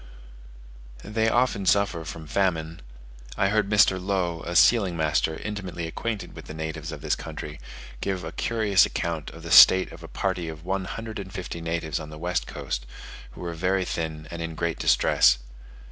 They 1.03 1.29
often 1.29 1.67
suffer 1.67 2.03
from 2.05 2.25
famine: 2.25 2.81
I 3.37 3.49
heard 3.49 3.69
Mr. 3.69 4.03
Low, 4.03 4.41
a 4.41 4.55
sealing 4.55 4.97
master 4.97 5.35
intimately 5.37 5.85
acquainted 5.85 6.33
with 6.35 6.45
the 6.45 6.55
natives 6.55 6.91
of 6.91 7.01
this 7.01 7.15
country, 7.15 7.59
give 8.01 8.23
a 8.23 8.31
curious 8.31 8.83
account 8.83 9.29
of 9.29 9.43
the 9.43 9.51
state 9.51 9.91
of 9.91 10.01
a 10.01 10.07
party 10.07 10.49
of 10.49 10.65
one 10.65 10.85
hundred 10.85 11.19
and 11.19 11.31
fifty 11.31 11.61
natives 11.61 11.99
on 11.99 12.09
the 12.09 12.17
west 12.17 12.47
coast, 12.47 12.87
who 13.33 13.41
were 13.41 13.53
very 13.53 13.85
thin 13.85 14.27
and 14.31 14.41
in 14.41 14.55
great 14.55 14.79
distress. 14.79 15.37